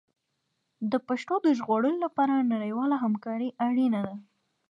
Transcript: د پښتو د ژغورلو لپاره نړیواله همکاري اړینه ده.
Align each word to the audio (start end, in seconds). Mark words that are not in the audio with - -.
د 0.91 0.93
پښتو 1.07 1.35
د 1.45 1.47
ژغورلو 1.57 1.97
لپاره 2.05 2.49
نړیواله 2.53 2.95
همکاري 3.03 3.49
اړینه 3.67 3.99
ده. 4.07 4.15